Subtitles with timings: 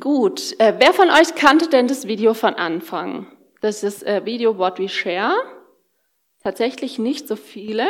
[0.00, 3.26] Gut, äh, wer von euch kannte denn das Video von Anfang?
[3.60, 5.34] Das ist äh, Video What We Share.
[6.42, 7.86] Tatsächlich nicht so viele.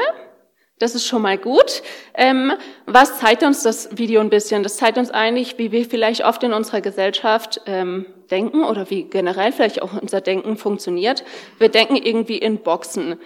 [0.80, 1.84] Das ist schon mal gut.
[2.14, 2.54] Ähm,
[2.86, 4.64] was zeigt uns das Video ein bisschen?
[4.64, 9.04] Das zeigt uns eigentlich, wie wir vielleicht oft in unserer Gesellschaft ähm, denken oder wie
[9.04, 11.22] generell vielleicht auch unser Denken funktioniert.
[11.58, 13.20] Wir denken irgendwie in Boxen.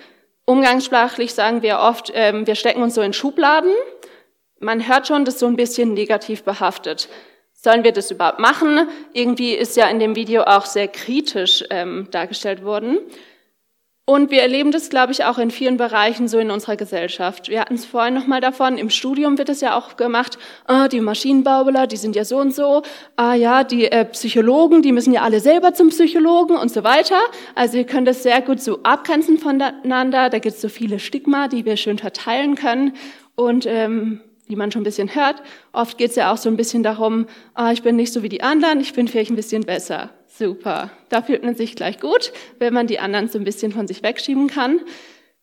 [0.44, 3.72] Umgangssprachlich sagen wir oft, ähm, wir stecken uns so in Schubladen.
[4.60, 7.08] Man hört schon, das ist so ein bisschen negativ behaftet.
[7.66, 8.86] Sollen wir das überhaupt machen?
[9.12, 12.98] Irgendwie ist ja in dem Video auch sehr kritisch ähm, dargestellt worden.
[14.04, 17.48] Und wir erleben das, glaube ich, auch in vielen Bereichen so in unserer Gesellschaft.
[17.48, 21.00] Wir hatten es vorhin nochmal davon, im Studium wird es ja auch gemacht, ah, die
[21.00, 22.82] Maschinenbauler, die sind ja so und so,
[23.16, 27.18] ah ja, die äh, Psychologen, die müssen ja alle selber zum Psychologen und so weiter.
[27.56, 31.48] Also ihr könnt das sehr gut so abgrenzen voneinander, da gibt es so viele Stigma,
[31.48, 32.92] die wir schön verteilen können.
[33.34, 36.56] Und ähm, wie man schon ein bisschen hört, oft geht es ja auch so ein
[36.56, 39.64] bisschen darum, ah, ich bin nicht so wie die anderen, ich bin vielleicht ein bisschen
[39.64, 40.10] besser.
[40.26, 40.90] Super.
[41.08, 44.02] Da fühlt man sich gleich gut, wenn man die anderen so ein bisschen von sich
[44.02, 44.80] wegschieben kann.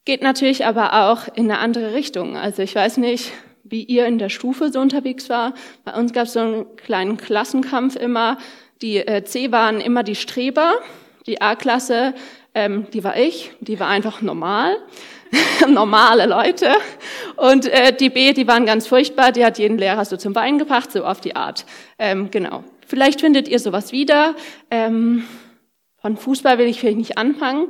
[0.06, 2.38] Geht natürlich aber auch in eine andere Richtung.
[2.38, 3.32] Also ich weiß nicht,
[3.64, 5.54] wie ihr in der Stufe so unterwegs war.
[5.86, 8.38] Bei uns gab es so einen kleinen Klassenkampf immer.
[8.82, 10.74] Die äh, C waren immer die Streber.
[11.26, 12.14] Die A-Klasse,
[12.54, 13.52] ähm, die war ich.
[13.62, 14.76] Die war einfach normal.
[15.68, 16.74] normale Leute.
[17.36, 19.32] Und äh, die B, die waren ganz furchtbar.
[19.32, 21.66] Die hat jeden Lehrer so zum Wein gebracht, so auf die Art.
[22.00, 22.64] Ähm, genau.
[22.88, 24.36] Vielleicht findet ihr sowas wieder.
[24.70, 25.26] Ähm,
[26.02, 27.68] von Fußball will ich vielleicht nicht anfangen.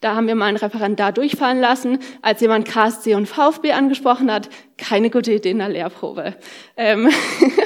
[0.00, 4.50] Da haben wir mal einen Referendar durchfallen lassen, als jemand KSC und VfB angesprochen hat.
[4.76, 6.34] Keine gute Idee in der Lehrprobe.
[6.76, 7.08] Ähm,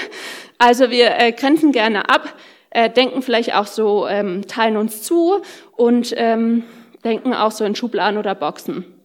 [0.58, 2.36] also wir äh, grenzen gerne ab,
[2.70, 6.62] äh, denken vielleicht auch so, ähm, teilen uns zu und ähm,
[7.02, 8.99] denken auch so in Schubladen oder Boxen.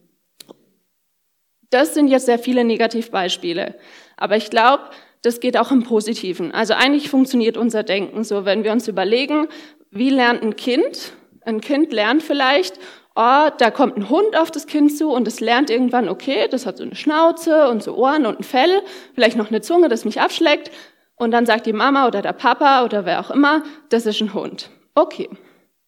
[1.76, 3.74] Das sind jetzt sehr viele Negativbeispiele.
[4.16, 4.84] Aber ich glaube,
[5.20, 6.50] das geht auch im Positiven.
[6.50, 9.48] Also eigentlich funktioniert unser Denken so, wenn wir uns überlegen,
[9.90, 11.12] wie lernt ein Kind?
[11.42, 12.78] Ein Kind lernt vielleicht,
[13.14, 16.64] oh, da kommt ein Hund auf das Kind zu und es lernt irgendwann, okay, das
[16.64, 18.80] hat so eine Schnauze und so Ohren und ein Fell,
[19.14, 20.70] vielleicht noch eine Zunge, das mich abschleckt.
[21.16, 24.32] Und dann sagt die Mama oder der Papa oder wer auch immer, das ist ein
[24.32, 24.70] Hund.
[24.94, 25.28] Okay.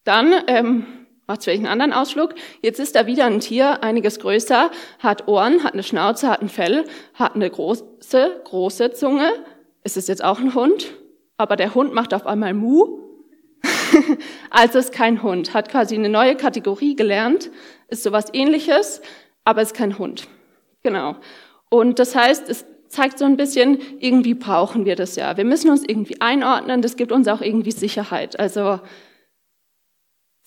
[0.04, 0.86] Dann ähm,
[1.28, 2.34] macht vielleicht einen anderen Ausflug.
[2.62, 6.48] Jetzt ist da wieder ein Tier, einiges größer, hat Ohren, hat eine Schnauze, hat ein
[6.48, 6.84] Fell,
[7.14, 9.30] hat eine große, große Zunge.
[9.84, 10.94] Ist es jetzt auch ein Hund?
[11.36, 12.98] Aber der Hund macht auf einmal Mu.
[14.50, 17.50] also ist kein Hund, hat quasi eine neue Kategorie gelernt,
[17.88, 19.02] ist sowas ähnliches,
[19.44, 20.28] aber ist kein Hund.
[20.82, 21.16] Genau.
[21.68, 25.36] Und das heißt, es zeigt so ein bisschen, irgendwie brauchen wir das ja.
[25.36, 28.38] Wir müssen uns irgendwie einordnen, das gibt uns auch irgendwie Sicherheit.
[28.38, 28.80] Also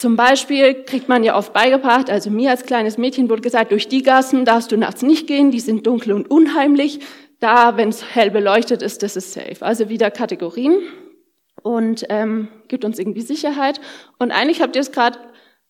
[0.01, 3.87] zum Beispiel kriegt man ja oft beigebracht, also mir als kleines Mädchen wurde gesagt, durch
[3.87, 7.01] die Gassen darfst du nachts nicht gehen, die sind dunkel und unheimlich.
[7.39, 9.57] Da, wenn es hell beleuchtet ist, das ist safe.
[9.59, 10.75] Also wieder Kategorien
[11.61, 13.79] und ähm, gibt uns irgendwie Sicherheit.
[14.17, 15.19] Und eigentlich habt ihr es gerade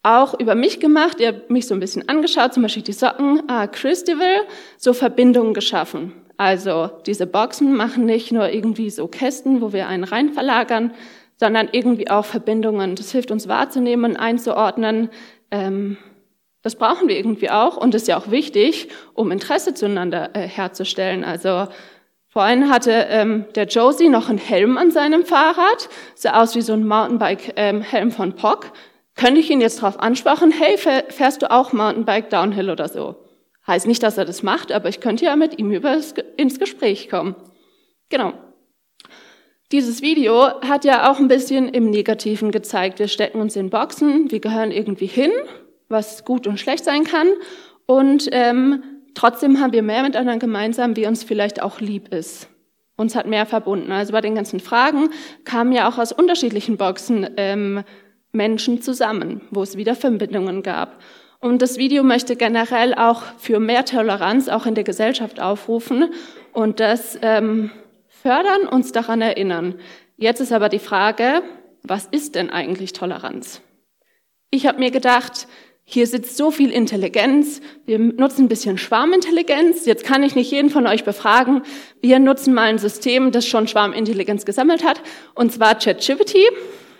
[0.02, 1.20] auch über mich gemacht.
[1.20, 4.47] Ihr habt mich so ein bisschen angeschaut, zum Beispiel die Socken, ah, Christival,
[4.78, 6.14] so Verbindungen geschaffen.
[6.38, 10.94] Also diese Boxen machen nicht nur irgendwie so Kästen, wo wir einen rein verlagern,
[11.41, 12.96] sondern irgendwie auch Verbindungen.
[12.96, 15.09] Das hilft uns wahrzunehmen, einzuordnen.
[15.50, 15.97] Ähm,
[16.62, 21.24] das brauchen wir irgendwie auch und ist ja auch wichtig, um Interesse zueinander äh, herzustellen.
[21.24, 21.68] Also
[22.28, 26.74] vorhin hatte ähm, der Josie noch einen Helm an seinem Fahrrad, sah aus wie so
[26.74, 28.72] ein Mountainbike-Helm ähm, von POC.
[29.16, 33.16] Könnte ich ihn jetzt darauf ansprechen, hey, fährst du auch Mountainbike Downhill oder so?
[33.66, 35.97] Heißt nicht, dass er das macht, aber ich könnte ja mit ihm über
[36.38, 37.35] ins Gespräch kommen.
[38.09, 38.34] Genau.
[39.72, 43.00] Dieses Video hat ja auch ein bisschen im Negativen gezeigt.
[43.00, 45.32] Wir stecken uns in Boxen, wir gehören irgendwie hin,
[45.88, 47.28] was gut und schlecht sein kann.
[47.86, 48.84] Und ähm,
[49.16, 52.50] trotzdem haben wir mehr miteinander gemeinsam, wie uns vielleicht auch lieb ist.
[52.98, 53.94] Uns hat mehr verbunden.
[53.94, 55.09] Also bei den ganzen Fragen
[55.46, 57.84] kamen ja auch aus unterschiedlichen Boxen ähm,
[58.34, 61.00] Menschen zusammen, wo es wieder Verbindungen gab.
[61.40, 66.12] Und das Video möchte generell auch für mehr Toleranz auch in der Gesellschaft aufrufen
[66.52, 67.72] und das ähm,
[68.22, 69.79] fördern, uns daran erinnern.
[70.18, 71.41] Jetzt ist aber die Frage,
[71.84, 73.62] was ist denn eigentlich Toleranz?
[74.52, 75.47] Ich habe mir gedacht,
[75.84, 79.85] hier sitzt so viel Intelligenz, wir nutzen ein bisschen Schwarmintelligenz.
[79.85, 81.64] Jetzt kann ich nicht jeden von euch befragen.
[82.02, 85.02] Wir nutzen mal ein System, das schon Schwarmintelligenz gesammelt hat,
[85.34, 86.35] und zwar ChatGPT.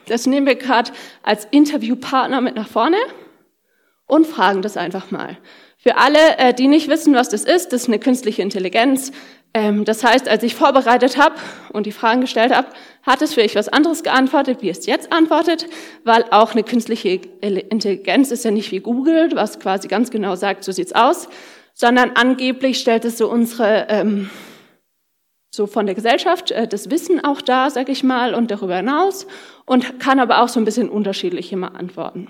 [0.08, 0.92] Das nehmen wir gerade
[1.24, 2.98] als Interviewpartner mit nach vorne
[4.08, 5.38] und fragen das einfach mal.
[5.78, 9.12] Für alle, äh, die nicht wissen, was das ist, das ist eine künstliche Intelligenz.
[9.54, 11.36] Ähm, das heißt, als ich vorbereitet habe
[11.74, 12.68] und die Fragen gestellt habe,
[13.04, 15.68] hat es vielleicht was anderes geantwortet, wie es jetzt antwortet,
[16.06, 20.64] weil auch eine künstliche Intelligenz ist ja nicht wie Google, was quasi ganz genau sagt,
[20.64, 21.28] so sieht's aus,
[21.74, 24.30] sondern angeblich stellt es so unsere ähm,
[25.54, 29.28] so von der Gesellschaft äh, das Wissen auch da, sag ich mal, und darüber hinaus
[29.66, 32.30] und kann aber auch so ein bisschen unterschiedlich immer antworten.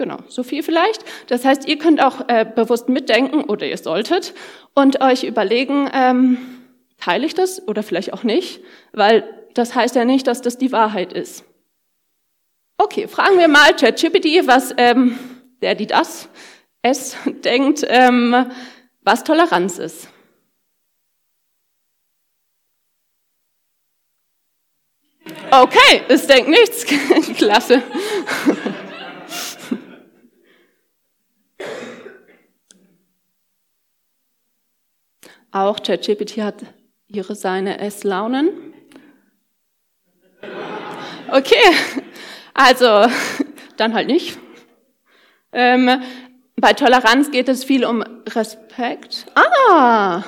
[0.00, 1.04] Genau, so viel vielleicht.
[1.26, 4.32] Das heißt, ihr könnt auch äh, bewusst mitdenken oder ihr solltet
[4.72, 6.38] und euch überlegen, ähm,
[6.98, 8.62] teile ich das oder vielleicht auch nicht,
[8.94, 11.44] weil das heißt ja nicht, dass das die Wahrheit ist.
[12.78, 15.18] Okay, fragen wir mal ChatGPT, was ähm,
[15.60, 16.30] der, die das,
[16.80, 18.46] es denkt, ähm,
[19.02, 20.08] was Toleranz ist.
[25.50, 26.86] Okay, es denkt nichts.
[27.36, 27.82] Klasse.
[35.52, 36.64] Auch ChatGPT hat
[37.08, 38.50] ihre seine Esslaunen.
[41.30, 41.74] Okay,
[42.54, 43.06] also
[43.76, 44.38] dann halt nicht.
[45.52, 46.02] Ähm,
[46.56, 49.26] bei Toleranz geht es viel um Respekt.
[49.34, 50.22] Ah,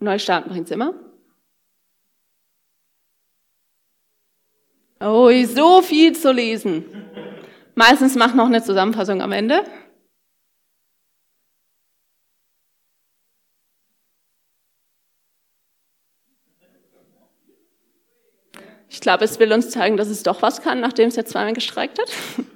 [0.00, 0.94] Neustarten bringt's immer.
[5.00, 6.84] Oh, so viel zu lesen.
[7.74, 9.64] Meistens macht noch eine Zusammenfassung am Ende.
[18.92, 21.54] Ich glaube, es will uns zeigen, dass es doch was kann, nachdem es jetzt zweimal
[21.54, 22.12] gestreikt hat.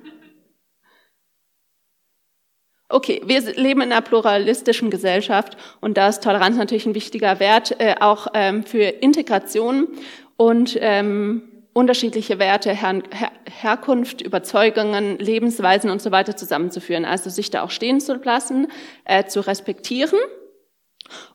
[2.88, 7.80] Okay, wir leben in einer pluralistischen Gesellschaft und da ist Toleranz natürlich ein wichtiger Wert,
[7.80, 9.88] äh, auch ähm, für Integration
[10.36, 11.42] und ähm,
[11.72, 17.04] unterschiedliche Werte, Her Her Herkunft, Überzeugungen, Lebensweisen und so weiter zusammenzuführen.
[17.04, 18.68] Also sich da auch stehen zu lassen,
[19.04, 20.20] äh, zu respektieren.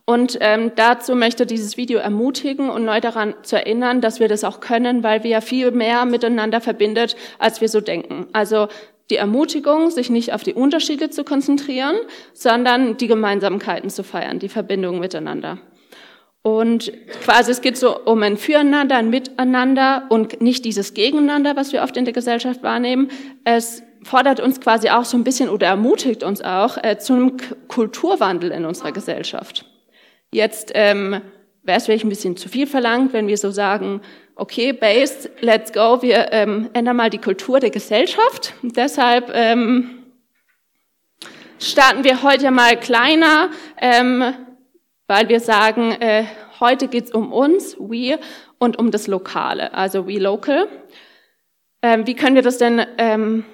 [0.04, 4.44] Und ähm, dazu möchte dieses Video ermutigen und neu daran zu erinnern, dass wir das
[4.44, 8.26] auch können, weil wir ja viel mehr miteinander verbindet, als wir so denken.
[8.32, 8.68] Also
[9.10, 11.96] die Ermutigung, sich nicht auf die Unterschiede zu konzentrieren,
[12.32, 15.58] sondern die Gemeinsamkeiten zu feiern, die Verbindung miteinander.
[16.42, 16.92] Und
[17.22, 21.82] quasi es geht so um ein Füreinander, ein Miteinander und nicht dieses Gegeneinander, was wir
[21.82, 23.10] oft in der Gesellschaft wahrnehmen.
[23.44, 27.36] Es fordert uns quasi auch so ein bisschen oder ermutigt uns auch äh, zu einem
[27.68, 29.64] Kulturwandel in unserer Gesellschaft.
[30.32, 31.20] Jetzt ähm,
[31.62, 34.00] wäre es vielleicht ein bisschen zu viel verlangt, wenn wir so sagen,
[34.34, 38.54] okay, Base, let's go, wir ähm, ändern mal die Kultur der Gesellschaft.
[38.62, 40.04] Deshalb ähm,
[41.58, 43.50] starten wir heute mal kleiner.
[43.80, 44.34] Ähm,
[45.12, 46.24] weil wir sagen, äh,
[46.58, 48.18] heute geht's um uns, we,
[48.58, 50.68] und um das Lokale, also we local.
[51.82, 53.44] Ähm, wie können wir das denn ähm,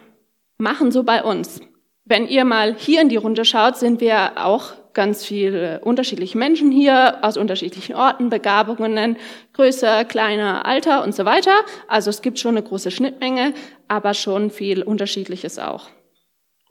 [0.59, 1.61] machen so bei uns?
[2.05, 6.73] Wenn ihr mal hier in die Runde schaut, sind wir auch ganz viele unterschiedliche Menschen
[6.73, 9.17] hier aus unterschiedlichen Orten, Begabungen,
[9.53, 11.53] größer, kleiner, Alter und so weiter.
[11.87, 13.55] Also es gibt schon eine große Schnittmenge,
[13.87, 15.91] aber schon viel Unterschiedliches auch.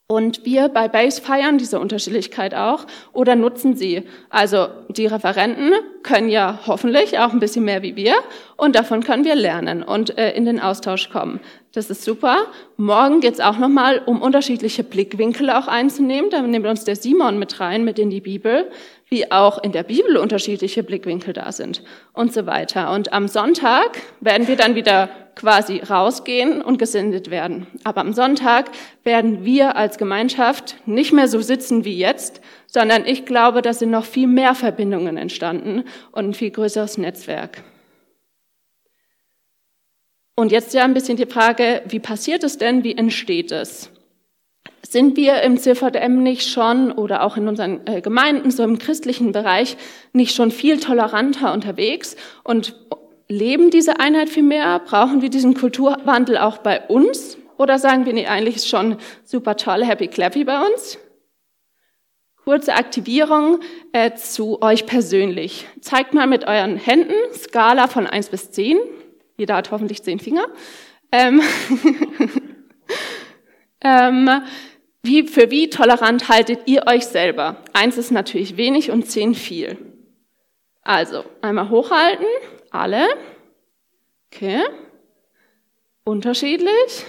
[0.10, 4.04] Und wir bei Base feiern diese Unterschiedlichkeit auch oder nutzen sie.
[4.30, 8.16] Also die Referenten können ja hoffentlich auch ein bisschen mehr wie wir
[8.56, 11.42] und davon können wir lernen und äh, in den Austausch kommen.
[11.78, 12.48] Das ist super.
[12.78, 16.32] Morgen geht's auch nochmal um unterschiedliche Blickwinkel auch einzunehmen.
[16.32, 18.72] Da nimmt uns der Simon mit rein, mit in die Bibel,
[19.10, 21.84] wie auch in der Bibel unterschiedliche Blickwinkel da sind
[22.14, 22.92] und so weiter.
[22.94, 27.68] Und am Sonntag werden wir dann wieder quasi rausgehen und gesendet werden.
[27.84, 28.72] Aber am Sonntag
[29.04, 33.92] werden wir als Gemeinschaft nicht mehr so sitzen wie jetzt, sondern ich glaube, da sind
[33.92, 37.62] noch viel mehr Verbindungen entstanden und ein viel größeres Netzwerk.
[40.40, 43.90] Und jetzt ja ein bisschen die Frage, wie passiert es denn, wie entsteht es?
[44.88, 49.32] Sind wir im CVM nicht schon oder auch in unseren äh, Gemeinden, so im christlichen
[49.32, 49.78] Bereich,
[50.14, 52.76] nicht schon viel toleranter unterwegs und
[53.28, 54.78] leben diese Einheit viel mehr?
[54.78, 57.40] Brauchen wir diesen Kulturwandel auch bei uns?
[57.58, 61.00] Oder sagen wir, nee, eigentlich ist schon super toll, happy clappy bei uns?
[62.46, 65.66] Kurze Aktivierung äh, zu euch persönlich.
[65.82, 68.78] Zeigt mal mit euren Händen, Skala von eins bis zehn.
[69.38, 70.46] Jeder hat hoffentlich zehn Finger.
[71.12, 71.42] Ähm,
[73.82, 74.30] ähm,
[75.04, 77.64] wie, für wie tolerant haltet ihr euch selber?
[77.74, 79.78] Eins ist natürlich wenig und zehn viel.
[80.82, 82.26] Also, einmal hochhalten.
[82.72, 83.08] Alle?
[84.32, 84.62] Okay.
[86.04, 87.06] Unterschiedlich?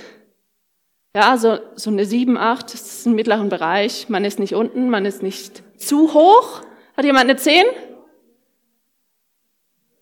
[1.14, 4.08] Ja, so, so eine 7, 8, das ist ein mittleren Bereich.
[4.08, 6.60] Man ist nicht unten, man ist nicht zu hoch.
[6.96, 7.64] Hat jemand eine 10?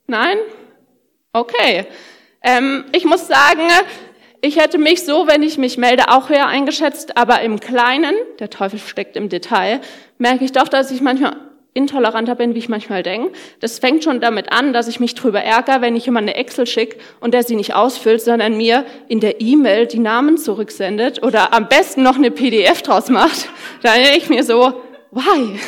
[0.06, 0.38] Nein?
[1.32, 1.86] Okay.
[2.42, 3.62] Ähm, ich muss sagen,
[4.40, 8.50] ich hätte mich so, wenn ich mich melde, auch höher eingeschätzt, aber im Kleinen, der
[8.50, 9.80] Teufel steckt im Detail,
[10.18, 11.36] merke ich doch, dass ich manchmal
[11.76, 13.32] intoleranter bin, wie ich manchmal denke.
[13.60, 16.66] Das fängt schon damit an, dass ich mich drüber ärgere, wenn ich jemand eine Excel
[16.66, 21.52] schicke und der sie nicht ausfüllt, sondern mir in der E-Mail die Namen zurücksendet oder
[21.52, 23.48] am besten noch eine PDF draus macht.
[23.82, 25.58] Da denke ich mir so, why?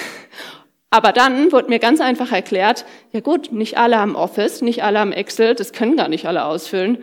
[0.90, 4.98] Aber dann wurde mir ganz einfach erklärt, ja gut, nicht alle haben Office, nicht alle
[4.98, 7.02] haben Excel, das können gar nicht alle ausfüllen.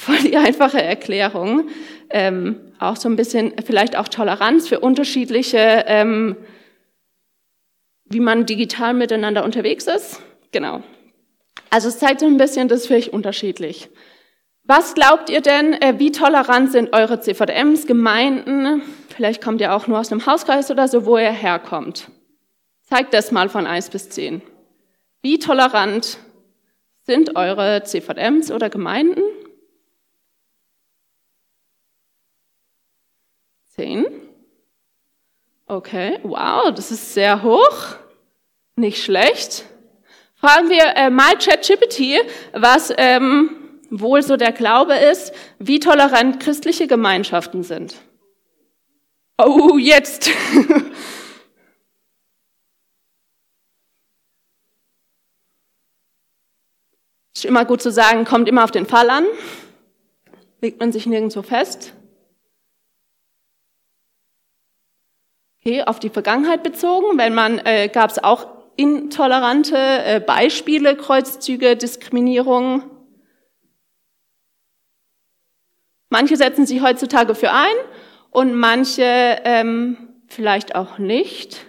[0.00, 1.68] Voll die einfache Erklärung.
[2.10, 6.36] Ähm, auch so ein bisschen, vielleicht auch Toleranz für unterschiedliche, ähm,
[8.04, 10.20] wie man digital miteinander unterwegs ist.
[10.52, 10.82] Genau.
[11.70, 13.88] Also es zeigt so ein bisschen, das ist vielleicht unterschiedlich.
[14.64, 18.82] Was glaubt ihr denn, äh, wie tolerant sind eure CVDMs, Gemeinden?
[19.08, 22.10] Vielleicht kommt ihr auch nur aus einem Hauskreis oder so, wo ihr herkommt.
[22.88, 24.40] Zeigt das mal von 1 bis 10.
[25.20, 26.16] Wie tolerant
[27.02, 29.20] sind eure CVMs oder Gemeinden?
[33.76, 34.06] 10.
[35.66, 37.96] Okay, wow, das ist sehr hoch.
[38.74, 39.66] Nicht schlecht.
[40.34, 43.50] Fragen wir äh, mal ChatGPT, was ähm,
[43.90, 47.96] wohl so der Glaube ist, wie tolerant christliche Gemeinschaften sind.
[49.36, 50.30] Oh, jetzt.
[57.48, 59.24] immer gut zu sagen, kommt immer auf den Fall an.
[60.60, 61.94] Legt man sich nirgendwo fest.
[65.60, 71.76] Okay, auf die Vergangenheit bezogen, wenn man, äh, gab es auch intolerante äh, Beispiele, Kreuzzüge,
[71.76, 72.84] Diskriminierung.
[76.10, 77.74] Manche setzen sich heutzutage für ein
[78.30, 79.02] und manche
[79.44, 79.96] ähm,
[80.28, 81.67] vielleicht auch nicht.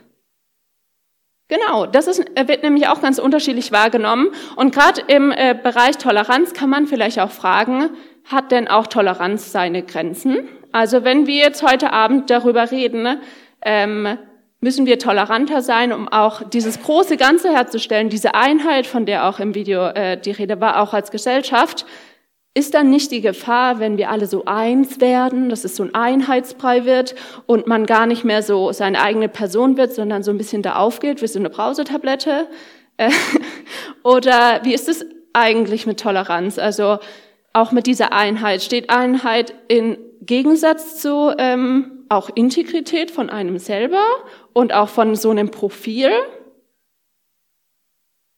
[1.50, 4.30] Genau, das ist, äh, wird nämlich auch ganz unterschiedlich wahrgenommen.
[4.56, 7.90] Und gerade im äh, Bereich Toleranz kann man vielleicht auch fragen,
[8.26, 10.48] hat denn auch Toleranz seine Grenzen?
[10.72, 13.20] Also wenn wir jetzt heute Abend darüber reden,
[13.64, 14.20] ähm,
[14.62, 19.40] müssen wir toleranter sein, um auch dieses große Ganze herzustellen, diese Einheit, von der auch
[19.40, 21.86] im Video äh, die Rede war, auch als Gesellschaft,
[22.54, 25.94] ist dann nicht die Gefahr, wenn wir alle so eins werden, dass es so ein
[25.94, 27.16] Einheitsbrei wird
[27.46, 30.76] und man gar nicht mehr so seine eigene Person wird, sondern so ein bisschen da
[30.76, 32.48] aufgeht wie so eine Brausetablette?
[32.98, 33.12] Äh,
[34.04, 36.58] oder wie ist es eigentlich mit Toleranz?
[36.58, 36.98] Also
[37.54, 38.64] auch mit dieser Einheit.
[38.64, 44.04] Steht Einheit in Gegensatz zu ähm, auch Integrität von einem selber
[44.54, 46.12] und auch von so einem Profil?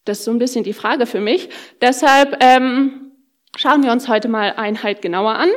[0.03, 1.49] Das ist so ein bisschen die Frage für mich.
[1.81, 3.10] Deshalb ähm,
[3.57, 5.49] Schauen wir uns heute mal Einheit genauer an.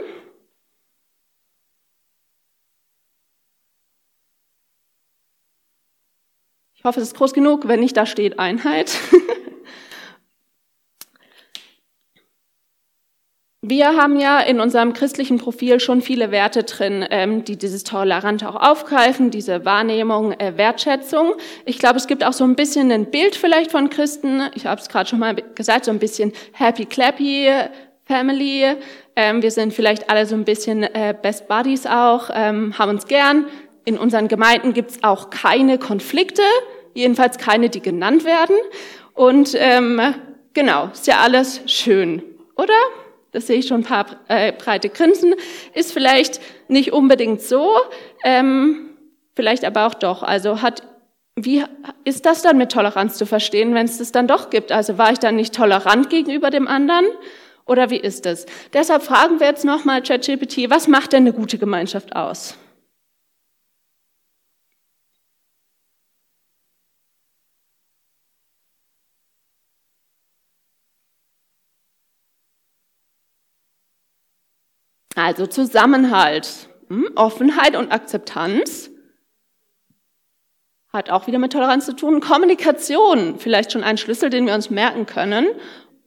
[6.75, 8.99] Ich hoffe, es ist groß genug, wenn nicht da steht Einheit.
[13.67, 18.47] Wir haben ja in unserem christlichen Profil schon viele Werte drin, ähm, die dieses Tolerante
[18.47, 21.33] auch aufgreifen, diese Wahrnehmung, äh, Wertschätzung.
[21.65, 24.43] Ich glaube, es gibt auch so ein bisschen ein Bild vielleicht von Christen.
[24.55, 27.51] Ich habe es gerade schon mal gesagt, so ein bisschen happy clappy
[28.05, 28.67] Family.
[29.17, 33.07] Ähm, wir sind vielleicht alle so ein bisschen äh, Best Buddies auch, ähm, haben uns
[33.07, 33.47] gern.
[33.87, 36.43] In unseren Gemeinden gibt es auch keine Konflikte,
[36.93, 38.57] jedenfalls keine, die genannt werden.
[39.15, 39.57] Und
[40.53, 42.23] genau, ist ja alles schön,
[42.57, 42.75] oder?
[43.35, 45.35] Das sehe ich schon ein paar äh, breite Grinsen.
[45.75, 47.69] Ist vielleicht nicht unbedingt so,
[48.25, 48.91] ähm,
[49.35, 50.23] vielleicht aber auch doch.
[50.23, 50.83] Also hat
[51.37, 51.65] wie
[52.05, 54.71] ist das dann mit Toleranz zu verstehen, wenn es das dann doch gibt?
[54.71, 57.07] Also war ich dann nicht tolerant gegenüber dem anderen?
[57.67, 58.47] Oder wie ist es?
[58.73, 62.57] Deshalb fragen wir jetzt nochmal ChatGPT, was macht denn eine gute Gemeinschaft aus?
[75.15, 78.91] Also Zusammenhalt, hm, Offenheit und Akzeptanz
[80.93, 82.21] hat auch wieder mit Toleranz zu tun.
[82.21, 85.47] Kommunikation, vielleicht schon ein Schlüssel, den wir uns merken können.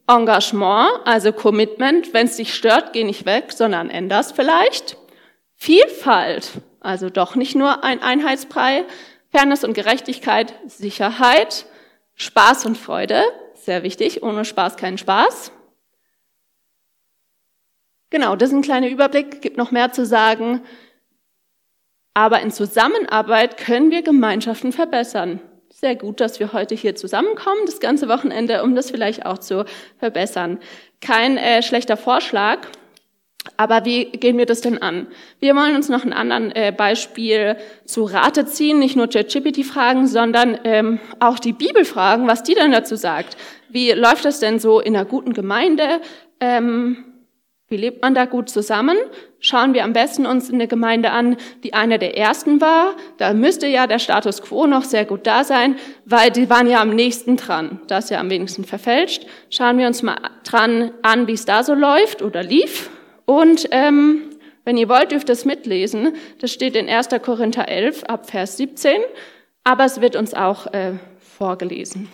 [0.07, 4.95] Engagement, also Commitment, wenn es dich stört, geh nicht weg, sondern änderst vielleicht.
[5.55, 8.85] Vielfalt, also doch nicht nur ein Einheitsbrei.
[9.31, 11.65] Fairness und Gerechtigkeit, Sicherheit,
[12.15, 13.21] Spaß und Freude,
[13.55, 15.51] sehr wichtig, ohne Spaß kein Spaß.
[18.09, 20.61] Genau, das ist ein kleiner Überblick, gibt noch mehr zu sagen.
[22.13, 25.41] Aber in Zusammenarbeit können wir Gemeinschaften verbessern
[25.79, 29.63] sehr gut, dass wir heute hier zusammenkommen, das ganze Wochenende, um das vielleicht auch zu
[29.99, 30.59] verbessern.
[31.01, 32.67] Kein äh, schlechter Vorschlag,
[33.57, 35.05] aber wie gehen wir das denn an?
[35.39, 40.07] Wir wollen uns noch ein anderes äh, Beispiel zu Rate ziehen, nicht nur ChatGPT fragen,
[40.07, 43.37] sondern ähm, auch die Bibel fragen, was die denn dazu sagt.
[43.69, 46.01] Wie läuft das denn so in einer guten Gemeinde?
[46.39, 47.06] Ähm,
[47.69, 48.97] wie lebt man da gut zusammen?
[49.39, 52.95] Schauen wir am besten uns eine Gemeinde an, die eine der ersten war.
[53.17, 56.81] Da müsste ja der Status quo noch sehr gut da sein, weil die waren ja
[56.81, 57.81] am nächsten dran.
[57.87, 59.25] Das ist ja am wenigsten verfälscht.
[59.49, 62.89] Schauen wir uns mal dran an, wie es da so läuft oder lief.
[63.25, 64.23] Und ähm,
[64.63, 66.15] wenn ihr wollt, dürft ihr es mitlesen.
[66.39, 67.09] Das steht in 1.
[67.21, 69.01] Korinther 11 ab Vers 17.
[69.65, 72.07] Aber es wird uns auch äh, vorgelesen.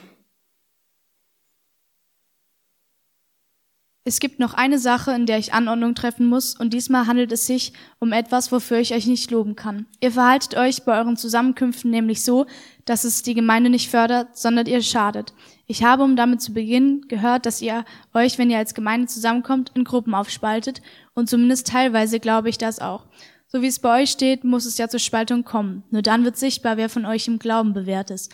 [4.06, 7.48] Es gibt noch eine Sache, in der ich Anordnung treffen muss, und diesmal handelt es
[7.48, 9.86] sich um etwas, wofür ich euch nicht loben kann.
[10.02, 12.46] Ihr verhaltet euch bei euren Zusammenkünften nämlich so,
[12.84, 15.34] dass es die Gemeinde nicht fördert, sondern ihr schadet.
[15.68, 19.72] Ich habe, um damit zu beginnen, gehört, dass ihr euch, wenn ihr als Gemeinde zusammenkommt,
[19.74, 20.82] in Gruppen aufspaltet,
[21.14, 23.06] und zumindest teilweise glaube ich das auch.
[23.48, 25.84] So wie es bei euch steht, muss es ja zur Spaltung kommen.
[25.92, 28.34] Nur dann wird sichtbar, wer von euch im Glauben bewährt ist.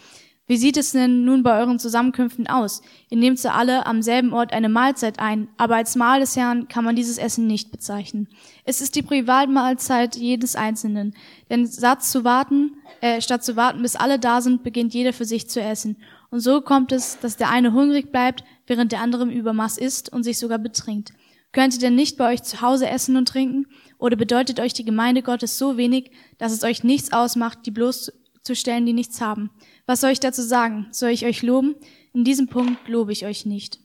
[0.50, 2.82] Wie sieht es denn nun bei euren Zusammenkünften aus?
[3.12, 6.68] Ihr nehmt sie alle am selben Ort eine Mahlzeit ein, aber als Mahl des Herrn
[6.68, 8.28] kann man dieses Essen nicht bezeichnen.
[8.64, 11.14] Es ist die Privatmahlzeit jedes Einzelnen.
[11.52, 15.26] Denn statt zu warten, äh, statt zu warten, bis alle da sind, beginnt jeder für
[15.26, 15.98] sich zu essen.
[16.32, 20.12] Und so kommt es, dass der eine hungrig bleibt, während der andere im Übermaß isst
[20.12, 21.14] und sich sogar betrinkt.
[21.52, 23.68] Könnt ihr denn nicht bei euch zu Hause essen und trinken?
[24.00, 28.88] Oder bedeutet euch die Gemeinde Gottes so wenig, dass es euch nichts ausmacht, die bloßzustellen,
[28.88, 29.52] die nichts haben?
[29.90, 30.86] Was soll ich dazu sagen?
[30.92, 31.76] Soll ich euch loben?
[32.14, 33.80] In diesem Punkt lobe ich euch nicht.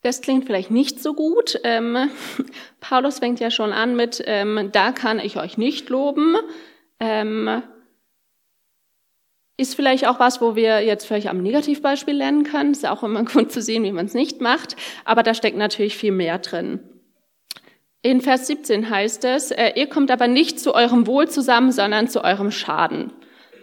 [0.00, 1.60] Das klingt vielleicht nicht so gut.
[1.62, 2.08] Ähm,
[2.80, 6.36] Paulus fängt ja schon an mit, ähm, da kann ich euch nicht loben.
[6.98, 7.62] Ähm,
[9.58, 12.72] ist vielleicht auch was, wo wir jetzt vielleicht am Negativbeispiel lernen können.
[12.72, 14.74] Ist auch immer gut zu sehen, wie man es nicht macht.
[15.04, 16.80] Aber da steckt natürlich viel mehr drin.
[18.00, 22.08] In Vers 17 heißt es, äh, ihr kommt aber nicht zu eurem Wohl zusammen, sondern
[22.08, 23.12] zu eurem Schaden.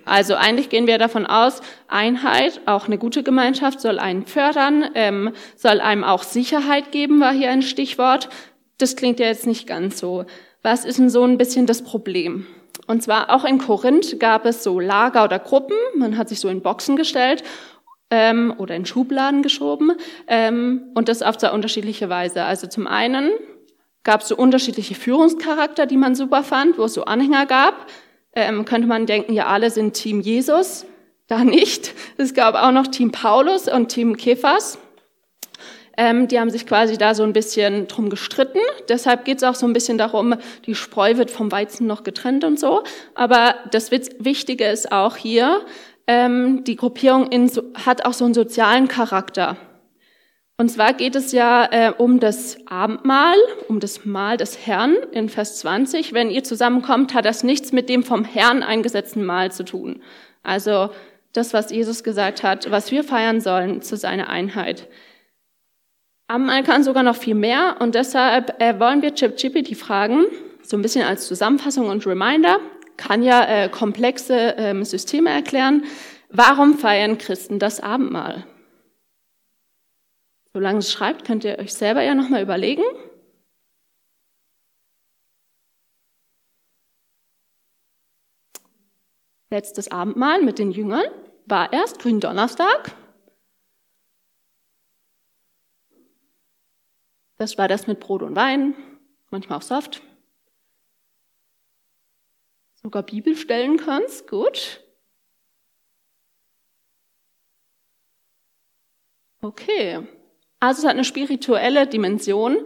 [0.05, 5.33] Also eigentlich gehen wir davon aus, Einheit, auch eine gute Gemeinschaft, soll einen fördern, ähm,
[5.55, 8.29] soll einem auch Sicherheit geben, war hier ein Stichwort.
[8.77, 10.25] Das klingt ja jetzt nicht ganz so.
[10.61, 12.45] Was ist denn so ein bisschen das Problem?
[12.87, 16.49] Und zwar auch in Korinth gab es so Lager oder Gruppen, man hat sich so
[16.49, 17.43] in Boxen gestellt
[18.11, 19.93] ähm, oder in Schubladen geschoben
[20.27, 22.43] ähm, und das auf sehr unterschiedliche Weise.
[22.43, 23.31] Also zum einen
[24.03, 27.87] gab es so unterschiedliche Führungscharakter, die man super fand, wo es so Anhänger gab,
[28.35, 30.85] ähm, könnte man denken, ja, alle sind Team Jesus.
[31.27, 31.93] Da nicht.
[32.17, 34.77] Es gab auch noch Team Paulus und Team Kephas.
[35.97, 38.59] Ähm, die haben sich quasi da so ein bisschen drum gestritten.
[38.89, 42.43] Deshalb geht es auch so ein bisschen darum, die Spreu wird vom Weizen noch getrennt
[42.43, 42.83] und so.
[43.15, 45.61] Aber das Wichtige ist auch hier,
[46.07, 47.49] ähm, die Gruppierung in,
[47.85, 49.57] hat auch so einen sozialen Charakter.
[50.57, 53.35] Und zwar geht es ja äh, um das Abendmahl,
[53.67, 56.13] um das Mahl des Herrn in Vers 20.
[56.13, 60.01] Wenn ihr zusammenkommt, hat das nichts mit dem vom Herrn eingesetzten Mahl zu tun.
[60.43, 60.91] Also
[61.33, 64.87] das, was Jesus gesagt hat, was wir feiern sollen zu seiner Einheit.
[66.27, 70.25] Abendmahl kann sogar noch viel mehr und deshalb äh, wollen wir Chip Chippity fragen,
[70.63, 72.59] so ein bisschen als Zusammenfassung und Reminder,
[72.95, 75.83] kann ja äh, komplexe ähm, Systeme erklären.
[76.29, 78.45] Warum feiern Christen das Abendmahl?
[80.55, 82.85] Solange es schreibt, könnt ihr euch selber ja nochmal überlegen.
[89.49, 91.03] Letztes Abendmahl mit den Jüngern
[91.45, 92.95] war erst Gründonnerstag.
[97.37, 98.75] Das war das mit Brot und Wein,
[99.31, 100.01] manchmal auch Saft.
[102.75, 104.81] Sogar Bibelstellen kannst, gut.
[109.41, 110.07] Okay,
[110.59, 112.57] also es hat eine spirituelle Dimension,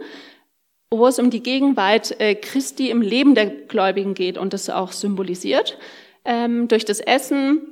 [0.90, 4.92] wo es um die Gegenwart äh, Christi im Leben der Gläubigen geht und das auch
[4.92, 5.78] symbolisiert.
[6.24, 7.62] Ähm, durch das Essen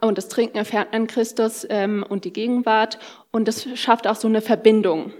[0.00, 2.98] und das Trinken erfährt man Christus ähm, und die Gegenwart
[3.32, 5.12] und das schafft auch so eine Verbindung.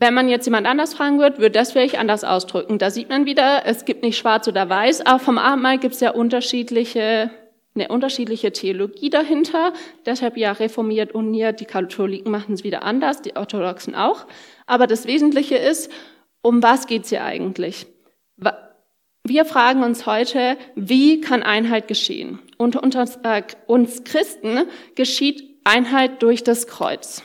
[0.00, 2.78] Wenn man jetzt jemand anders fragen würde, würde das vielleicht anders ausdrücken.
[2.78, 6.00] Da sieht man wieder, es gibt nicht schwarz oder weiß, aber vom Abendmahl gibt es
[6.00, 7.30] ja unterschiedliche
[7.80, 9.72] eine unterschiedliche Theologie dahinter.
[10.06, 14.26] Deshalb ja reformiert, uniert, die Katholiken machen es wieder anders, die Orthodoxen auch.
[14.66, 15.90] Aber das Wesentliche ist,
[16.42, 17.86] um was geht's hier eigentlich?
[19.24, 22.38] Wir fragen uns heute, wie kann Einheit geschehen?
[22.56, 24.62] Und unter äh, uns Christen
[24.94, 27.22] geschieht Einheit durch das Kreuz.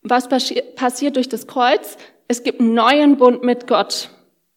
[0.00, 1.98] Was passiert durch das Kreuz?
[2.28, 4.08] Es gibt einen neuen Bund mit Gott.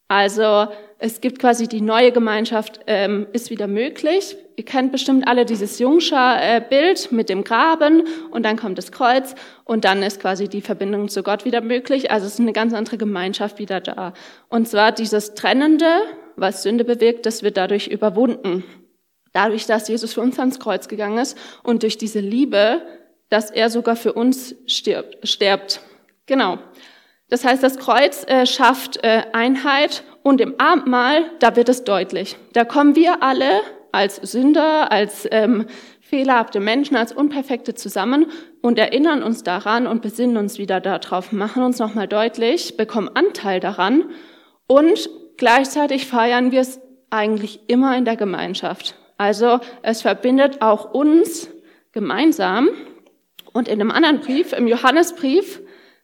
[0.10, 0.68] Also
[0.98, 4.36] es gibt quasi die neue Gemeinschaft, ähm, ist wieder möglich.
[4.58, 9.86] Ihr kennt bestimmt alle dieses Jungschar-Bild mit dem Graben und dann kommt das Kreuz und
[9.86, 12.12] dann ist quasi die Verbindung zu Gott wieder möglich.
[12.12, 14.14] Also es ist eine ganz andere Gemeinschaft wieder da.
[14.50, 16.02] Und zwar dieses Trennende,
[16.36, 18.66] was Sünde bewirkt, das wird dadurch überwunden.
[19.32, 22.82] Dadurch, dass Jesus für uns ans Kreuz gegangen ist und durch diese Liebe,
[23.30, 25.26] dass er sogar für uns stirbt.
[25.26, 25.82] stirbt.
[26.26, 26.58] Genau.
[27.30, 32.38] Das heißt, das Kreuz äh, schafft äh, Einheit und im Abendmahl, da wird es deutlich.
[32.54, 33.62] Da kommen wir alle
[33.92, 35.66] als Sünder, als ähm,
[36.02, 38.28] fehlerhafte Menschen, als Unperfekte zusammen
[38.62, 43.60] und erinnern uns daran und besinnen uns wieder darauf, machen uns nochmal deutlich, bekommen Anteil
[43.60, 44.10] daran
[44.68, 46.80] und gleichzeitig feiern wir es
[47.12, 48.96] eigentlich immer in der Gemeinschaft.
[49.18, 51.50] Also es verbindet auch uns
[51.92, 52.70] gemeinsam.
[53.52, 55.62] Und in einem anderen Brief, im Johannesbrief,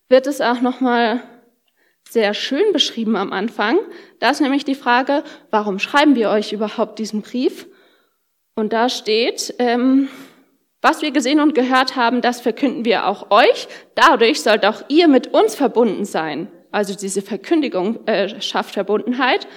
[0.09, 1.21] wird es auch nochmal
[2.09, 3.79] sehr schön beschrieben am Anfang.
[4.19, 7.67] Da ist nämlich die Frage, warum schreiben wir euch überhaupt diesen Brief?
[8.55, 10.07] Und da steht, ähm,
[10.81, 13.67] was wir gesehen und gehört haben, das verkünden wir auch euch.
[13.95, 16.51] Dadurch sollt auch ihr mit uns verbunden sein.
[16.71, 19.47] Also diese Verkündigung äh, schafft Verbundenheit.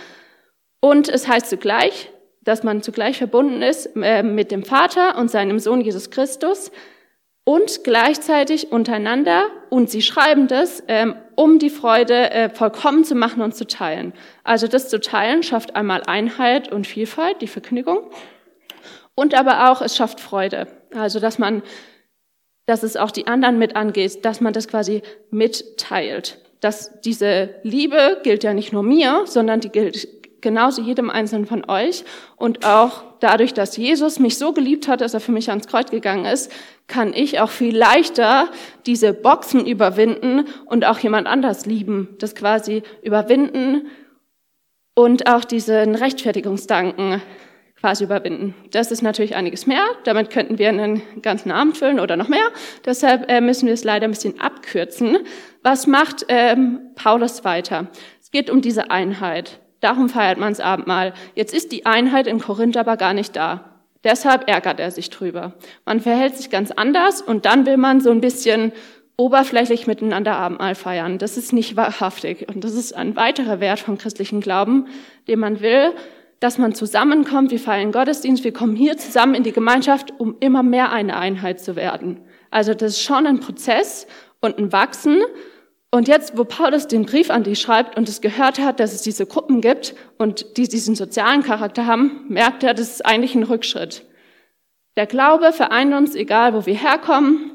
[0.80, 2.10] Und es heißt zugleich,
[2.42, 6.70] dass man zugleich verbunden ist äh, mit dem Vater und seinem Sohn Jesus Christus
[7.48, 9.46] und gleichzeitig untereinander.
[9.70, 14.12] Und sie schreiben das, ähm, um die Freude äh, vollkommen zu machen und zu teilen.
[14.44, 18.00] Also das zu teilen schafft einmal Einheit und Vielfalt, die Verkündigung.
[19.14, 20.66] Und aber auch, es schafft Freude.
[20.94, 21.62] Also, dass man,
[22.66, 26.42] dass es auch die anderen mit angeht, dass man das quasi mitteilt.
[26.60, 31.68] Dass diese Liebe gilt ja nicht nur mir, sondern die gilt genauso jedem Einzelnen von
[31.68, 32.04] euch.
[32.36, 35.90] Und auch dadurch, dass Jesus mich so geliebt hat, dass er für mich ans Kreuz
[35.90, 36.52] gegangen ist,
[36.86, 38.48] kann ich auch viel leichter
[38.86, 42.16] diese Boxen überwinden und auch jemand anders lieben.
[42.18, 43.88] Das quasi überwinden
[44.94, 47.22] und auch diesen Rechtfertigungsdanken
[47.80, 48.54] quasi überwinden.
[48.72, 49.84] Das ist natürlich einiges mehr.
[50.04, 52.50] Damit könnten wir einen ganzen Abend füllen oder noch mehr.
[52.84, 55.18] Deshalb äh, müssen wir es leider ein bisschen abkürzen.
[55.62, 57.88] Was macht ähm, Paulus weiter?
[58.20, 59.60] Es geht um diese Einheit.
[59.80, 61.14] Darum feiert man das Abendmahl.
[61.34, 63.64] Jetzt ist die Einheit in Korinth aber gar nicht da.
[64.04, 65.54] Deshalb ärgert er sich drüber.
[65.84, 68.72] Man verhält sich ganz anders und dann will man so ein bisschen
[69.16, 71.18] oberflächlich miteinander Abendmahl feiern.
[71.18, 74.86] Das ist nicht wahrhaftig und das ist ein weiterer Wert vom christlichen Glauben,
[75.26, 75.92] den man will,
[76.38, 80.62] dass man zusammenkommt, wir feiern Gottesdienst, wir kommen hier zusammen in die Gemeinschaft, um immer
[80.62, 82.20] mehr eine Einheit zu werden.
[82.50, 84.06] Also das ist schon ein Prozess
[84.40, 85.18] und ein Wachsen.
[85.90, 89.02] Und jetzt, wo Paulus den Brief an die schreibt und es gehört hat, dass es
[89.02, 93.42] diese Gruppen gibt und die diesen sozialen Charakter haben, merkt er, das ist eigentlich ein
[93.42, 94.04] Rückschritt.
[94.98, 97.52] Der Glaube vereint uns, egal wo wir herkommen,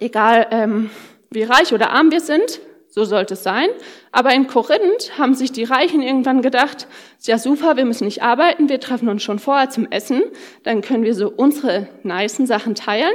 [0.00, 0.90] egal ähm,
[1.30, 3.68] wie reich oder arm wir sind, so sollte es sein.
[4.10, 6.88] Aber in Korinth haben sich die Reichen irgendwann gedacht,
[7.20, 10.22] ja super, wir müssen nicht arbeiten, wir treffen uns schon vorher zum Essen,
[10.64, 13.14] dann können wir so unsere nicen Sachen teilen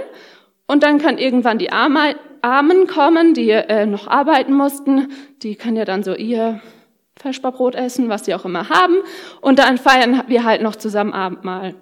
[0.68, 1.72] und dann kann irgendwann die
[2.44, 6.62] Armen kommen, die äh, noch arbeiten mussten, die können ja dann so ihr
[7.16, 8.96] Feschbarbrot essen, was sie auch immer haben
[9.42, 11.76] und dann feiern wir halt noch zusammen Abendmahl.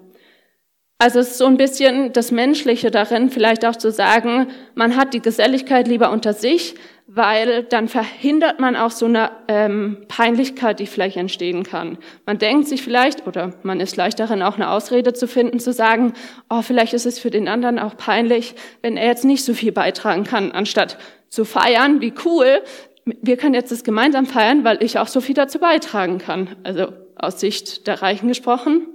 [1.02, 5.14] Also es ist so ein bisschen das Menschliche darin, vielleicht auch zu sagen, man hat
[5.14, 6.76] die Geselligkeit lieber unter sich,
[7.08, 11.98] weil dann verhindert man auch so eine ähm, Peinlichkeit, die vielleicht entstehen kann.
[12.24, 15.72] Man denkt sich vielleicht, oder man ist leicht darin, auch eine Ausrede zu finden, zu
[15.72, 16.12] sagen,
[16.48, 19.72] oh, vielleicht ist es für den anderen auch peinlich, wenn er jetzt nicht so viel
[19.72, 22.62] beitragen kann, anstatt zu feiern, wie cool,
[23.04, 26.50] wir können jetzt das gemeinsam feiern, weil ich auch so viel dazu beitragen kann.
[26.62, 28.86] Also aus Sicht der Reichen gesprochen.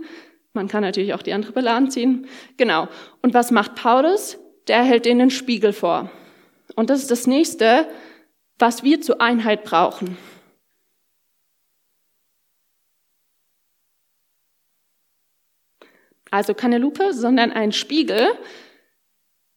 [0.57, 2.27] Man kann natürlich auch die andere Beladen ziehen.
[2.57, 2.87] Genau.
[3.21, 4.39] Und was macht Paulus?
[4.67, 6.09] Der hält ihnen einen Spiegel vor.
[6.75, 7.87] Und das ist das nächste,
[8.57, 10.17] was wir zur Einheit brauchen.
[16.31, 18.27] Also keine Lupe, sondern ein Spiegel.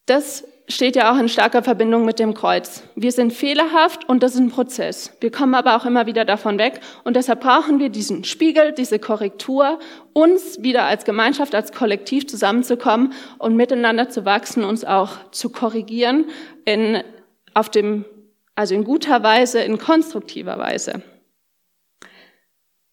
[0.05, 2.83] Das steht ja auch in starker Verbindung mit dem Kreuz.
[2.95, 5.15] Wir sind fehlerhaft und das ist ein Prozess.
[5.19, 8.99] Wir kommen aber auch immer wieder davon weg und deshalb brauchen wir diesen Spiegel, diese
[8.99, 9.79] Korrektur,
[10.13, 16.25] uns wieder als Gemeinschaft, als Kollektiv zusammenzukommen und miteinander zu wachsen, uns auch zu korrigieren
[16.65, 17.03] in,
[17.53, 18.05] auf dem
[18.55, 21.01] also in guter Weise, in konstruktiver Weise.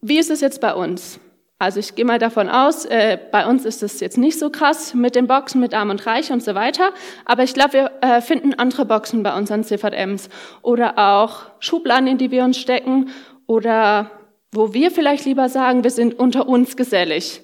[0.01, 1.21] Wie ist es jetzt bei uns?
[1.61, 4.95] Also ich gehe mal davon aus, äh, bei uns ist es jetzt nicht so krass
[4.95, 6.93] mit den Boxen mit Arm und Reich und so weiter,
[7.25, 10.29] aber ich glaube, wir äh, finden andere Boxen bei unseren CVMs
[10.63, 13.11] oder auch Schubladen, in die wir uns stecken
[13.47, 14.13] oder
[14.53, 17.43] wo wir vielleicht lieber sagen, wir sind unter uns gesellig.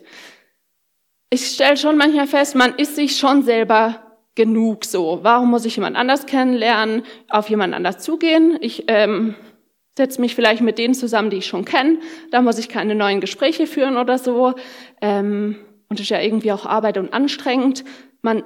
[1.31, 4.01] Ich stelle schon manchmal fest, man ist sich schon selber
[4.37, 5.21] genug so.
[5.23, 8.59] Warum muss ich jemand anders kennenlernen, auf jemand anders zugehen?
[8.61, 9.35] Ich ähm,
[9.97, 11.99] setze mich vielleicht mit denen zusammen, die ich schon kenne.
[12.31, 14.55] Da muss ich keine neuen Gespräche führen oder so.
[15.01, 15.57] Ähm,
[15.89, 17.85] und ist ja irgendwie auch Arbeit und anstrengend.
[18.23, 18.43] Man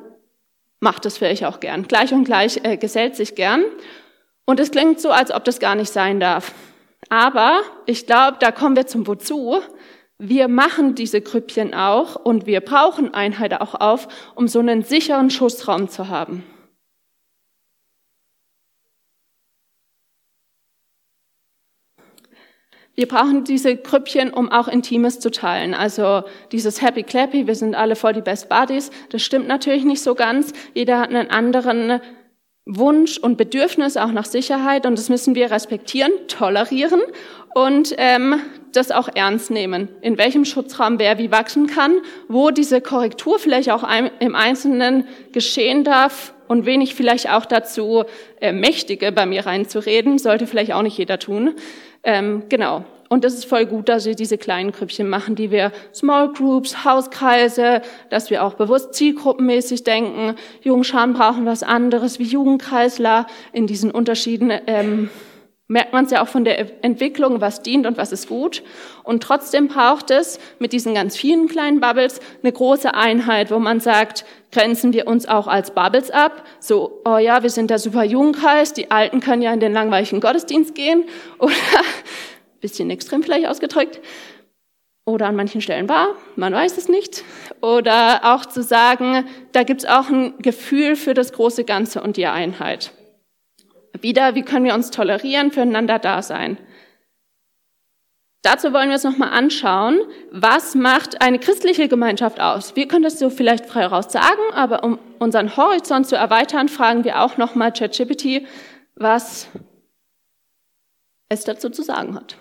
[0.80, 1.88] macht das vielleicht auch gern.
[1.88, 3.62] Gleich und gleich äh, gesellt sich gern.
[4.44, 6.52] Und es klingt so, als ob das gar nicht sein darf.
[7.08, 9.62] Aber ich glaube, da kommen wir zum Wozu
[10.18, 15.30] wir machen diese Grüppchen auch und wir brauchen Einheit auch auf, um so einen sicheren
[15.30, 16.44] Schussraum zu haben.
[22.98, 25.72] Wir brauchen diese Grüppchen, um auch Intimes zu teilen.
[25.72, 30.02] Also dieses Happy Clappy, wir sind alle voll die Best Buddies, das stimmt natürlich nicht
[30.02, 30.52] so ganz.
[30.74, 32.00] Jeder hat einen anderen
[32.66, 37.00] Wunsch und Bedürfnis auch nach Sicherheit und das müssen wir respektieren, tolerieren
[37.54, 38.40] und ähm,
[38.72, 43.70] das auch ernst nehmen, in welchem Schutzraum wer wie wachsen kann, wo diese Korrektur vielleicht
[43.70, 43.84] auch
[44.18, 48.04] im Einzelnen geschehen darf und wen ich vielleicht auch dazu
[48.40, 51.54] äh, mächtige, bei mir reinzureden, sollte vielleicht auch nicht jeder tun.
[52.08, 52.86] Ähm, genau.
[53.10, 56.84] Und das ist voll gut, dass wir diese kleinen Grüppchen machen, die wir Small Groups,
[56.84, 60.34] Hauskreise, dass wir auch bewusst zielgruppenmäßig denken.
[60.62, 64.50] Jungscharen brauchen was anderes wie Jugendkreisler in diesen Unterschieden.
[64.66, 65.10] Ähm,
[65.68, 68.62] merkt man es ja auch von der Entwicklung, was dient und was ist gut.
[69.04, 73.78] Und trotzdem braucht es mit diesen ganz vielen kleinen Bubbles eine große Einheit, wo man
[73.78, 76.42] sagt, grenzen wir uns auch als Bubbles ab.
[76.58, 80.20] So, oh ja, wir sind der super Jugendkreis, die Alten können ja in den langweiligen
[80.20, 81.04] Gottesdienst gehen.
[81.38, 81.52] Oder,
[82.60, 84.00] bisschen extrem vielleicht ausgedrückt.
[85.04, 87.24] Oder an manchen Stellen war, man weiß es nicht.
[87.60, 92.16] Oder auch zu sagen, da gibt es auch ein Gefühl für das große Ganze und
[92.16, 92.92] die Einheit.
[94.00, 96.58] Wieder, wie können wir uns tolerieren, füreinander da sein?
[98.42, 102.76] Dazu wollen wir uns nochmal anschauen, was macht eine christliche Gemeinschaft aus?
[102.76, 107.04] Wir können das so vielleicht frei raus sagen, aber um unseren Horizont zu erweitern, fragen
[107.04, 108.46] wir auch nochmal ChatGPT,
[108.94, 109.48] was
[111.28, 112.36] es dazu zu sagen hat.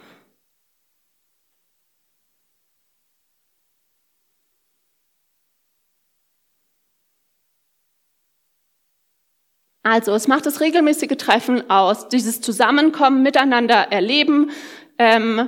[9.90, 14.52] Also es macht das regelmäßige Treffen aus, dieses Zusammenkommen, miteinander erleben,
[14.98, 15.48] ähm,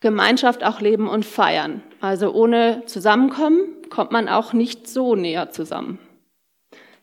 [0.00, 1.82] Gemeinschaft auch leben und feiern.
[1.98, 5.98] Also ohne Zusammenkommen kommt man auch nicht so näher zusammen.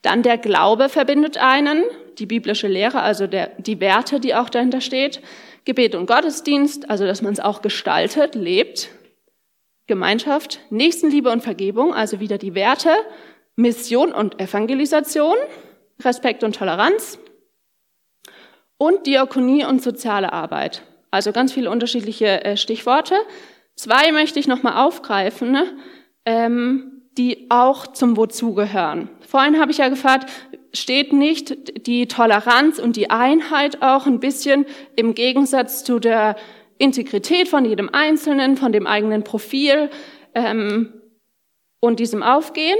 [0.03, 1.81] Dann der Glaube verbindet einen,
[2.19, 5.21] die biblische Lehre, also der, die Werte, die auch dahinter steht.
[5.65, 8.89] Gebet und Gottesdienst, also dass man es auch gestaltet, lebt.
[9.87, 12.91] Gemeinschaft, Nächstenliebe und Vergebung, also wieder die Werte.
[13.55, 15.35] Mission und Evangelisation,
[16.03, 17.19] Respekt und Toleranz
[18.77, 20.83] und Diakonie und soziale Arbeit.
[21.11, 23.15] Also ganz viele unterschiedliche äh, Stichworte.
[23.75, 25.65] Zwei möchte ich nochmal aufgreifen, ne,
[26.25, 29.09] ähm, die auch zum Wozu gehören.
[29.27, 30.29] Vorhin habe ich ja gefragt,
[30.73, 36.35] steht nicht die Toleranz und die Einheit auch ein bisschen im Gegensatz zu der
[36.77, 39.89] Integrität von jedem Einzelnen, von dem eigenen Profil
[40.35, 40.93] ähm,
[41.79, 42.77] und diesem Aufgehen?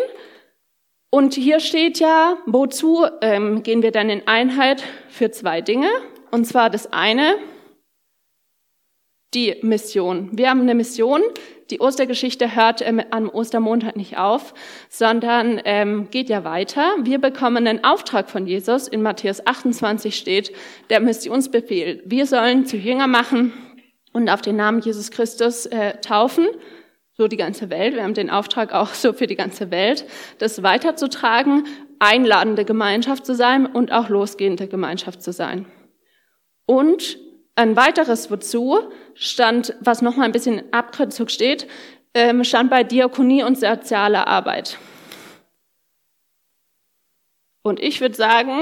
[1.09, 5.89] Und hier steht ja, wozu ähm, gehen wir dann in Einheit für zwei Dinge?
[6.31, 7.35] Und zwar das eine,
[9.33, 10.29] die Mission.
[10.33, 11.21] Wir haben eine Mission.
[11.69, 14.53] Die Ostergeschichte hört ähm, am Ostermontag nicht auf,
[14.89, 16.95] sondern ähm, geht ja weiter.
[17.03, 18.87] Wir bekommen einen Auftrag von Jesus.
[18.87, 20.51] In Matthäus 28 steht
[20.89, 22.01] der Missionsbefehl.
[22.05, 23.53] Wir sollen zu Jünger machen
[24.11, 26.47] und auf den Namen Jesus Christus äh, taufen
[27.17, 27.95] so die ganze Welt.
[27.95, 30.05] Wir haben den Auftrag auch so für die ganze Welt,
[30.37, 31.65] das weiterzutragen,
[31.99, 35.65] einladende Gemeinschaft zu sein und auch losgehende Gemeinschaft zu sein.
[36.67, 37.17] Und
[37.55, 38.79] ein weiteres wozu
[39.15, 41.67] stand, was noch mal ein bisschen Abkürzung steht,
[42.13, 44.77] ähm, stand bei Diakonie und soziale Arbeit.
[47.63, 48.61] Und ich würde sagen,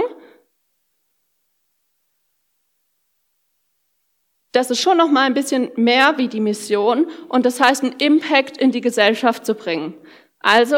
[4.56, 7.96] Das ist schon noch mal ein bisschen mehr wie die Mission und das heißt, einen
[7.98, 9.94] Impact in die Gesellschaft zu bringen.
[10.40, 10.78] Also,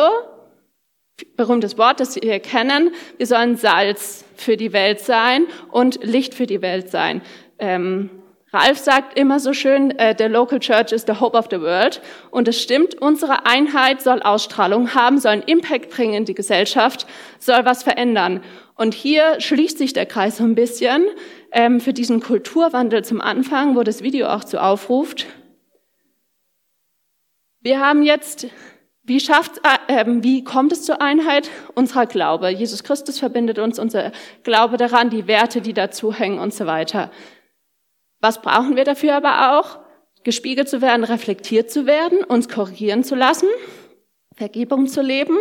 [1.36, 6.48] berühmtes Wort, das wir kennen, wir sollen Salz für die Welt sein und Licht für
[6.48, 7.22] die Welt sein.
[7.60, 8.10] Ähm,
[8.52, 12.02] Ralf sagt immer so schön, äh, the local church is the hope of the world.
[12.32, 17.06] Und es stimmt, unsere Einheit soll Ausstrahlung haben, soll einen Impact bringen in die Gesellschaft,
[17.38, 18.42] soll was verändern.
[18.74, 21.06] Und hier schließt sich der Kreis so ein bisschen
[21.58, 25.26] ähm, für diesen Kulturwandel zum Anfang, wo das Video auch zu aufruft.
[27.62, 28.46] Wir haben jetzt,
[29.02, 31.50] wie schafft, äh, ähm, wie kommt es zur Einheit?
[31.74, 32.50] Unserer Glaube.
[32.50, 34.12] Jesus Christus verbindet uns, unser
[34.44, 37.10] Glaube daran, die Werte, die dazu hängen und so weiter.
[38.20, 39.80] Was brauchen wir dafür aber auch?
[40.24, 43.48] Gespiegelt zu werden, reflektiert zu werden, uns korrigieren zu lassen,
[44.36, 45.38] Vergebung zu leben,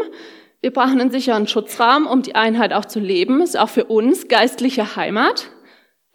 [0.63, 3.41] wir brauchen einen sicheren Schutzraum, um die Einheit auch zu leben.
[3.41, 5.51] Ist auch für uns geistliche Heimat.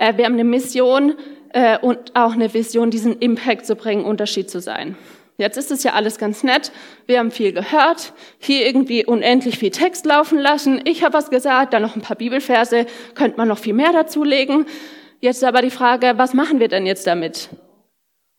[0.01, 1.15] Äh, wir haben eine Mission
[1.53, 4.97] äh, und auch eine Vision, diesen Impact zu bringen, Unterschied zu sein.
[5.37, 6.71] Jetzt ist es ja alles ganz nett.
[7.05, 10.81] Wir haben viel gehört, hier irgendwie unendlich viel Text laufen lassen.
[10.85, 14.65] Ich habe was gesagt, dann noch ein paar Bibelverse, könnte man noch viel mehr dazulegen.
[15.19, 17.49] Jetzt aber die Frage, was machen wir denn jetzt damit?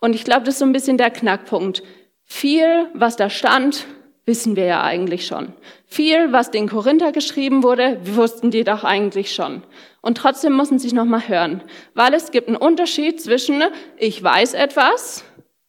[0.01, 1.85] Und ich glaube, das ist so ein bisschen der Knackpunkt.
[2.25, 3.87] Viel, was da stand,
[4.25, 5.53] wissen wir ja eigentlich schon.
[5.87, 9.63] Viel, was den Korinther geschrieben wurde, wussten die doch eigentlich schon.
[10.01, 11.63] Und trotzdem müssen sie sich nochmal hören,
[11.95, 13.63] weil es gibt einen Unterschied zwischen
[13.97, 15.25] ich weiß etwas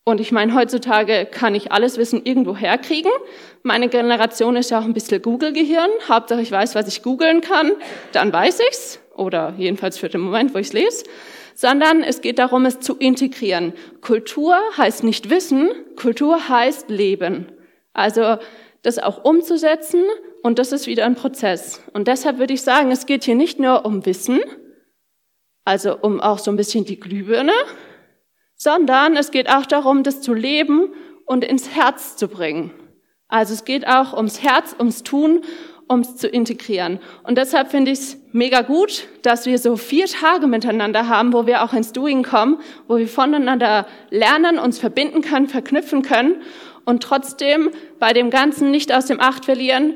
[0.05, 3.11] und ich meine, heutzutage kann ich alles Wissen irgendwo herkriegen.
[3.61, 5.89] Meine Generation ist ja auch ein bisschen Google-Gehirn.
[6.09, 7.71] Hauptsache ich weiß, was ich googeln kann,
[8.11, 8.99] dann weiß ich's.
[9.15, 11.05] Oder jedenfalls für den Moment, wo ich's lese.
[11.55, 13.73] sondern es geht darum, es zu integrieren.
[14.01, 17.47] Kultur heißt nicht Wissen, Kultur heißt Leben.
[17.93, 18.37] Also
[18.81, 20.03] das auch umzusetzen
[20.41, 21.81] und das ist wieder ein Prozess.
[21.93, 24.41] Und deshalb würde ich sagen, es geht hier nicht nur um Wissen,
[25.63, 27.53] also um auch so ein bisschen die Glühbirne,
[28.55, 30.93] sondern es geht auch darum, das zu leben
[31.25, 32.71] und ins Herz zu bringen.
[33.29, 35.41] Also es geht auch ums Herz, ums Tun,
[35.89, 36.99] ums zu integrieren.
[37.23, 41.45] Und deshalb finde ich es mega gut, dass wir so vier Tage miteinander haben, wo
[41.45, 46.41] wir auch ins Doing kommen, wo wir voneinander lernen, uns verbinden können, verknüpfen können
[46.85, 49.95] und trotzdem bei dem Ganzen nicht aus dem Acht verlieren,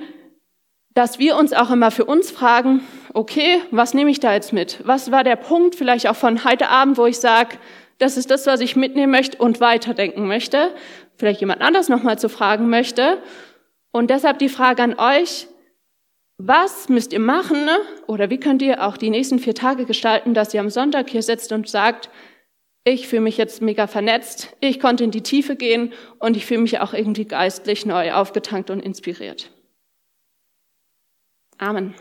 [0.93, 2.81] dass wir uns auch immer für uns fragen,
[3.13, 4.79] okay, was nehme ich da jetzt mit?
[4.83, 7.57] Was war der Punkt vielleicht auch von heute Abend, wo ich sage,
[7.99, 10.71] das ist das, was ich mitnehmen möchte und weiterdenken möchte,
[11.15, 13.17] vielleicht jemand anders nochmal zu fragen möchte.
[13.91, 15.47] Und deshalb die Frage an euch,
[16.37, 17.67] was müsst ihr machen
[18.05, 21.23] oder wie könnt ihr auch die nächsten vier Tage gestalten, dass ihr am Sonntag hier
[21.23, 22.09] sitzt und sagt,
[22.87, 26.61] ich fühle mich jetzt mega vernetzt, ich konnte in die Tiefe gehen und ich fühle
[26.61, 29.51] mich auch irgendwie geistlich neu aufgetankt und inspiriert.
[31.57, 31.93] Amen.